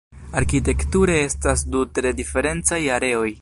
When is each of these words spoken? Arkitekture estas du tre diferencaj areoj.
Arkitekture 0.39 1.17
estas 1.27 1.63
du 1.75 1.83
tre 1.99 2.15
diferencaj 2.21 2.81
areoj. 2.97 3.27